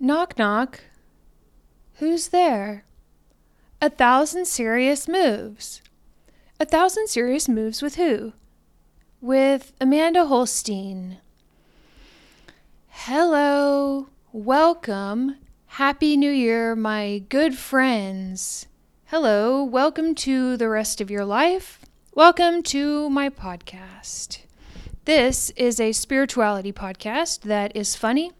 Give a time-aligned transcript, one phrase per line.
[0.00, 0.82] Knock, knock.
[1.94, 2.84] Who's there?
[3.82, 5.82] A thousand serious moves.
[6.60, 8.32] A thousand serious moves with who?
[9.20, 11.16] With Amanda Holstien.
[12.86, 14.06] Hello.
[14.30, 15.34] Welcome.
[15.66, 18.68] Happy New Year, my good friends.
[19.06, 19.64] Hello.
[19.64, 21.80] Welcome to the rest of your life.
[22.14, 24.42] Welcome to my podcast.
[25.06, 28.30] This is a spirituality podcast that is funny,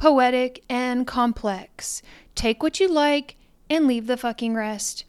[0.00, 2.00] poetic, and complex.
[2.34, 3.36] Take what you like
[3.68, 5.04] and leave the fucking rest.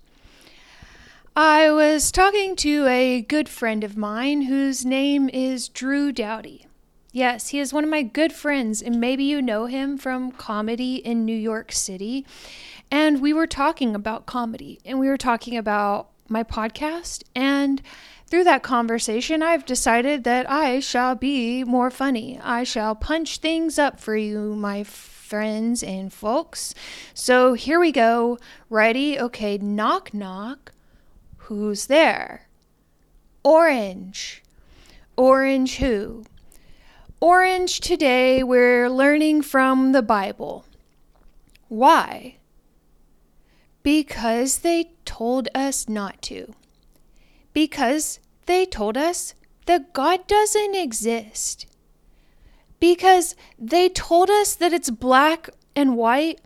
[1.33, 6.67] I was talking to a good friend of mine whose name is Drew Dowdy.
[7.13, 10.95] Yes, he is one of my good friends, and maybe you know him from comedy
[10.95, 12.25] in New York City.
[12.91, 17.23] And we were talking about comedy, and we were talking about my podcast.
[17.33, 17.81] And
[18.31, 22.39] through that conversation, I've decided that I shall be more funny.
[22.41, 26.73] I shall punch things up for you, my friends and folks.
[27.13, 28.39] So here we go.
[28.69, 29.19] Ready?
[29.19, 30.71] Okay, knock, knock.
[31.37, 32.47] Who's there?
[33.43, 34.41] Orange.
[35.17, 36.23] Orange who?
[37.19, 40.63] Orange today, we're learning from the Bible.
[41.67, 42.37] Why?
[43.83, 46.53] Because they told us not to.
[47.53, 49.33] Because they told us
[49.65, 51.65] that God doesn't exist.
[52.79, 56.41] Because they told us that it's black and white,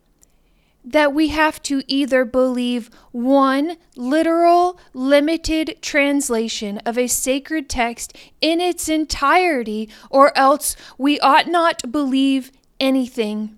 [0.83, 8.61] that we have to either believe one literal, limited translation of a sacred text in
[8.61, 13.57] its entirety, or else we ought not believe anything.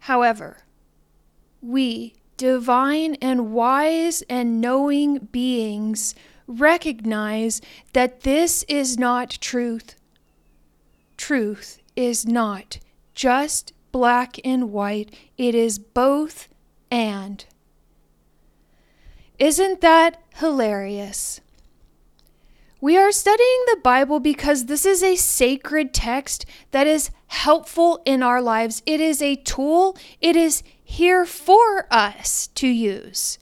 [0.00, 0.58] However,
[1.60, 6.14] we divine and wise and knowing beings
[6.46, 7.60] recognize
[7.92, 9.96] that this is not truth.
[11.16, 12.78] Truth is not
[13.14, 16.48] just black and white, it is both
[16.90, 17.44] and.
[19.38, 21.40] Isn't that hilarious?
[22.80, 28.22] We are studying the Bible because this is a sacred text that is helpful in
[28.22, 28.82] our lives.
[28.86, 33.38] It is a tool, it is here for us to use.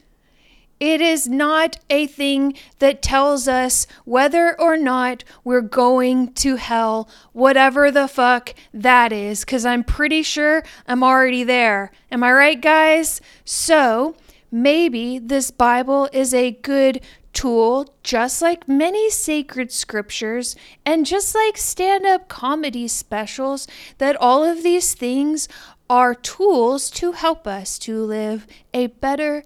[0.80, 7.08] It is not a thing that tells us whether or not we're going to hell,
[7.32, 11.92] whatever the fuck that is, because I'm pretty sure I'm already there.
[12.10, 13.20] Am I right, guys?
[13.44, 14.16] So
[14.50, 17.00] maybe this Bible is a good
[17.34, 20.56] tool, just like many sacred scriptures,
[20.86, 23.66] and just like stand up comedy specials,
[23.98, 25.48] that all of these things
[25.90, 29.44] are tools to help us to live a better,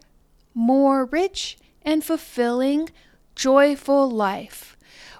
[0.54, 2.88] more rich, and fulfilling,
[3.34, 4.76] joyful life.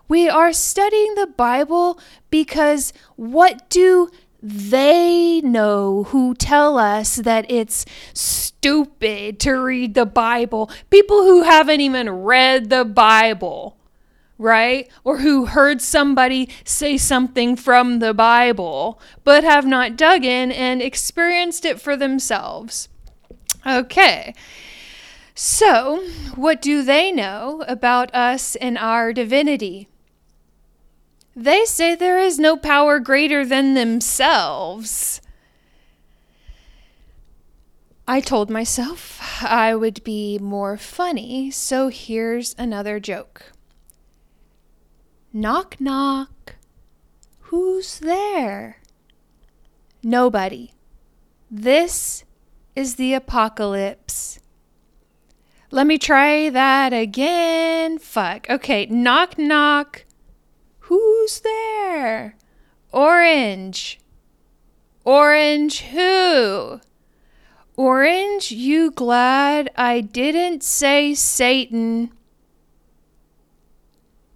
[0.07, 2.01] We are studying the Bible
[2.31, 4.11] because what do
[4.43, 10.71] they know who tell us that it's stupid to read the Bible?
[10.91, 13.79] People who haven't even read the Bible
[14.39, 14.89] right?
[15.03, 20.81] Or who heard somebody say something from the Bible, but have not dug in and
[20.81, 22.89] experienced it for themselves.
[23.67, 24.35] Okay.
[25.35, 29.89] So, what do they know about us and our divinity?
[31.39, 35.21] They say there is no power greater than themselves.
[38.09, 43.53] I told myself I would be more funny, so here's another joke.
[45.33, 46.57] Knock, knock.
[47.43, 48.79] Who's there?
[50.03, 50.73] Nobody.
[51.49, 52.25] This
[52.75, 54.41] is the apocalypse.
[55.71, 58.01] Let me try that again.
[58.01, 58.51] Fuck.
[58.51, 60.05] Okay, knock, knock.
[61.29, 62.37] Who's there?
[62.91, 64.01] Orange.
[65.05, 66.81] Orange who?
[67.77, 72.13] Orange, you glad I didn't say Satan?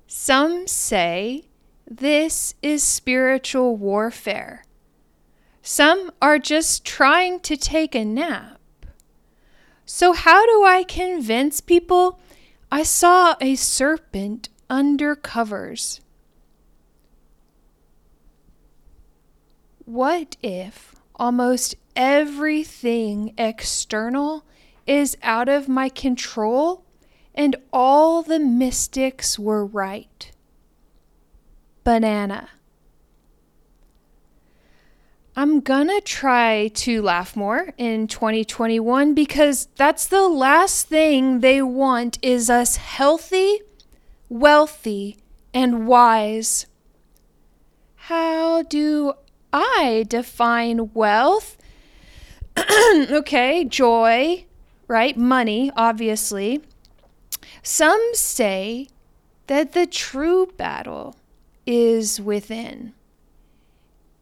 [0.06, 1.46] Some say
[1.90, 4.62] this is spiritual warfare.
[5.62, 8.60] Some are just trying to take a nap.
[9.86, 12.20] So, how do I convince people
[12.70, 16.01] I saw a serpent under covers?
[19.92, 24.46] What if almost everything external
[24.86, 26.86] is out of my control
[27.34, 30.32] and all the mystics were right.
[31.84, 32.48] Banana.
[35.36, 42.18] I'm gonna try to laugh more in 2021 because that's the last thing they want
[42.22, 43.60] is us healthy,
[44.30, 45.18] wealthy,
[45.52, 46.64] and wise.
[47.94, 49.12] How do
[49.52, 51.58] I define wealth.
[52.56, 54.44] okay, joy,
[54.88, 55.16] right?
[55.16, 56.62] Money, obviously.
[57.62, 58.88] Some say
[59.46, 61.16] that the true battle
[61.66, 62.94] is within.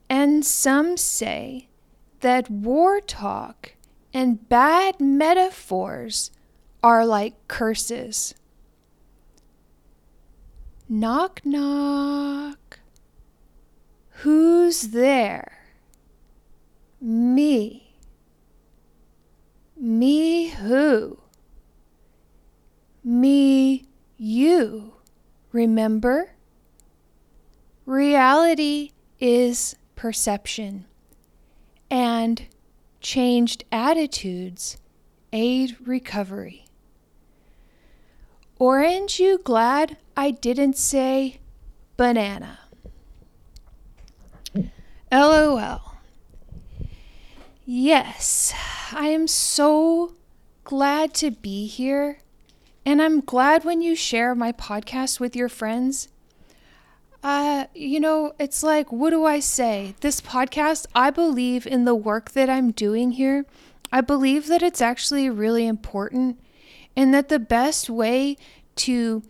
[0.09, 1.69] And some say
[2.21, 3.75] that war talk
[4.13, 6.31] and bad metaphors
[6.83, 8.35] are like curses.
[10.89, 12.60] Knock, knock.
[14.21, 15.61] Who's there?
[17.01, 17.95] Me.
[19.79, 21.19] Me who?
[23.03, 23.87] Me
[24.19, 24.93] you.
[25.53, 26.33] Remember?
[27.87, 30.85] Reality is perception,
[31.91, 32.47] and
[33.01, 34.77] changed attitudes
[35.33, 36.67] aid recovery.
[38.59, 41.41] Orange, you glad I didn't say
[41.97, 42.59] banana?
[45.13, 45.95] LOL.
[47.67, 48.55] Yes,
[48.93, 50.15] I am so
[50.65, 52.19] glad to be here.
[52.87, 56.09] And I'm glad when you share my podcast with your friends.
[57.23, 59.95] Uh, you know, it's like, what do I say?
[60.01, 63.45] This podcast, I believe in the work that I'm doing here.
[63.93, 66.41] I believe that it's actually really important
[66.97, 68.37] and that the best way
[68.77, 69.23] to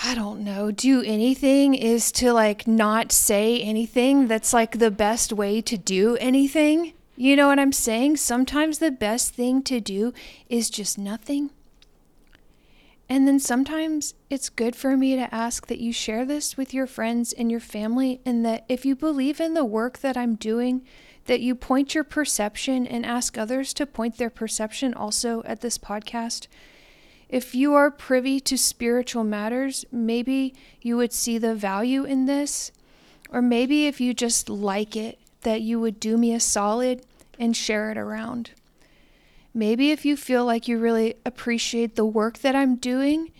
[0.00, 4.28] I don't know, do anything is to like not say anything.
[4.28, 6.92] That's like the best way to do anything.
[7.16, 8.18] You know what I'm saying?
[8.18, 10.12] Sometimes the best thing to do
[10.48, 11.50] is just nothing.
[13.08, 16.86] And then sometimes it's good for me to ask that you share this with your
[16.86, 20.82] friends and your family, and that if you believe in the work that I'm doing,
[21.24, 25.76] that you point your perception and ask others to point their perception also at this
[25.76, 26.46] podcast.
[27.28, 32.72] If you are privy to spiritual matters, maybe you would see the value in this.
[33.30, 37.04] Or maybe if you just like it, that you would do me a solid
[37.38, 38.52] and share it around.
[39.52, 43.30] Maybe if you feel like you really appreciate the work that I'm doing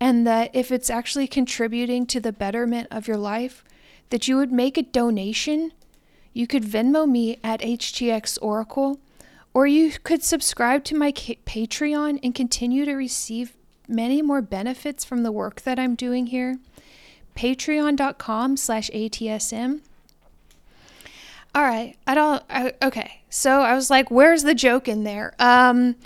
[0.00, 3.64] and that if it's actually contributing to the betterment of your life,
[4.10, 5.72] that you would make a donation
[6.36, 9.00] you could Venmo me at HTX Oracle,
[9.56, 13.56] or you could subscribe to my Patreon and continue to receive
[13.88, 16.58] many more benefits from the work that I'm doing here.
[17.34, 19.80] Patreon.com slash ATSM.
[21.54, 22.42] All right, I don't.
[22.50, 25.96] I, okay, so I was like, "Where's the joke in there?" Um,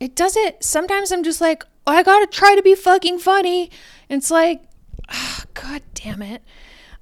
[0.00, 0.64] it doesn't.
[0.64, 3.70] Sometimes I'm just like, oh, "I gotta try to be fucking funny."
[4.08, 4.62] And it's like,
[5.12, 6.42] oh, God damn it.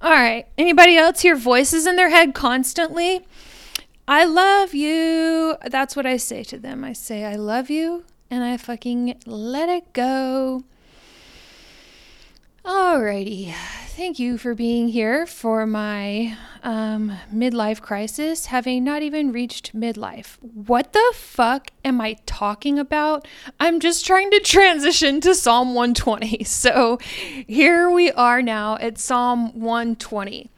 [0.01, 0.47] All right.
[0.57, 3.25] Anybody else hear voices in their head constantly?
[4.07, 5.55] I love you.
[5.65, 6.83] That's what I say to them.
[6.83, 10.63] I say, I love you, and I fucking let it go.
[12.65, 13.53] Alrighty.
[13.95, 20.37] Thank you for being here for my um, midlife crisis, having not even reached midlife.
[20.41, 23.27] What the fuck am I talking about?
[23.59, 26.43] I'm just trying to transition to Psalm 120.
[26.45, 30.49] So here we are now at Psalm 120.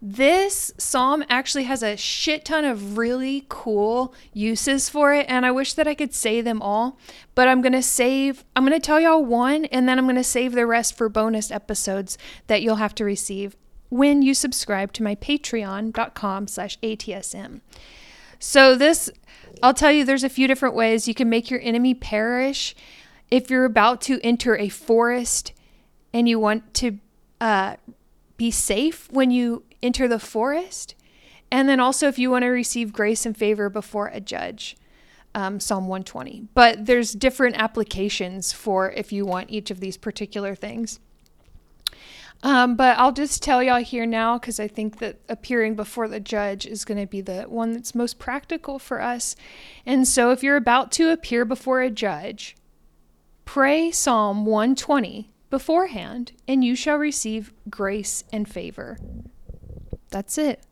[0.00, 5.50] This psalm actually has a shit ton of really cool uses for it, and I
[5.50, 6.98] wish that I could say them all,
[7.34, 10.66] but I'm gonna save, I'm gonna tell y'all one, and then I'm gonna save the
[10.66, 12.16] rest for bonus episodes
[12.46, 13.56] that you'll have to receive
[13.88, 17.60] when you subscribe to my patreon.com slash ATSM.
[18.38, 19.10] So this,
[19.62, 22.76] I'll tell you, there's a few different ways you can make your enemy perish.
[23.30, 25.52] If you're about to enter a forest
[26.12, 26.98] and you want to
[27.40, 27.76] uh,
[28.36, 30.94] be safe when you enter the forest.
[31.50, 34.76] And then also, if you want to receive grace and favor before a judge,
[35.34, 36.48] um, Psalm 120.
[36.54, 41.00] But there's different applications for if you want each of these particular things.
[42.42, 46.20] Um, but I'll just tell y'all here now because I think that appearing before the
[46.20, 49.34] judge is going to be the one that's most practical for us.
[49.84, 52.56] And so if you're about to appear before a judge,
[53.44, 58.98] pray Psalm 120 beforehand, and you shall receive grace and favor.
[60.10, 60.62] That's it.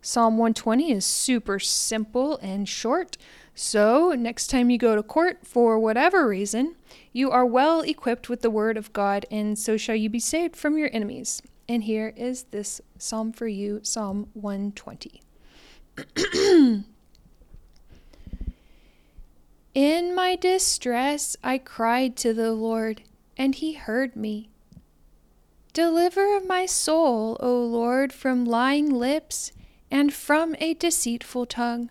[0.00, 3.16] Psalm 120 is super simple and short.
[3.54, 6.76] So, next time you go to court for whatever reason,
[7.12, 10.54] you are well equipped with the word of God, and so shall you be saved
[10.54, 11.42] from your enemies.
[11.68, 15.20] And here is this psalm for you Psalm 120.
[19.74, 23.02] In my distress, I cried to the Lord,
[23.36, 24.48] and he heard me.
[25.78, 29.52] Deliver my soul, O Lord, from lying lips
[29.92, 31.90] and from a deceitful tongue.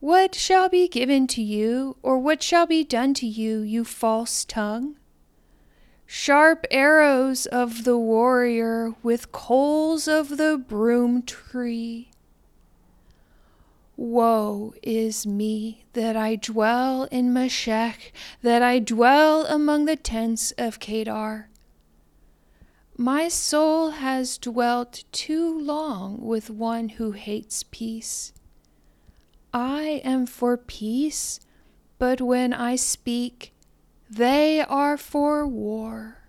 [0.00, 4.44] What shall be given to you, or what shall be done to you, you false
[4.44, 4.96] tongue?
[6.04, 12.10] sharp arrows of the warrior with coals of the broom tree.
[13.96, 18.12] Woe is me that I dwell in Meshech,
[18.42, 21.48] that I dwell among the tents of Kedar.
[22.98, 28.32] My soul has dwelt too long with one who hates peace.
[29.52, 31.38] I am for peace,
[31.98, 33.52] but when I speak,
[34.08, 36.25] they are for war.